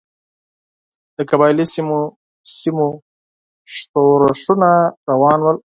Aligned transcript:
د 1.15 1.17
قبایلي 1.29 1.65
سیمو 2.59 2.87
ښورښونه 3.75 4.71
روان 5.11 5.39
ول. 5.41 5.57